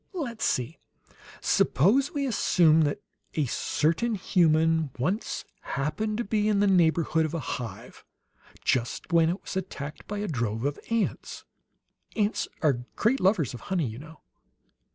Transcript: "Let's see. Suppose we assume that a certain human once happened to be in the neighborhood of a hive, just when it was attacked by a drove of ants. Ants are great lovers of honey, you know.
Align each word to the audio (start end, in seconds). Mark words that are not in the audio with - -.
"Let's 0.13 0.45
see. 0.45 0.79
Suppose 1.41 2.11
we 2.11 2.25
assume 2.25 2.81
that 2.85 3.03
a 3.35 3.45
certain 3.45 4.15
human 4.15 4.89
once 4.97 5.45
happened 5.61 6.17
to 6.17 6.23
be 6.23 6.47
in 6.49 6.59
the 6.59 6.65
neighborhood 6.65 7.23
of 7.23 7.35
a 7.35 7.39
hive, 7.39 8.03
just 8.65 9.13
when 9.13 9.29
it 9.29 9.39
was 9.39 9.55
attacked 9.55 10.07
by 10.07 10.17
a 10.17 10.27
drove 10.27 10.65
of 10.65 10.79
ants. 10.89 11.45
Ants 12.15 12.47
are 12.63 12.79
great 12.95 13.19
lovers 13.19 13.53
of 13.53 13.59
honey, 13.69 13.85
you 13.85 13.99
know. 13.99 14.21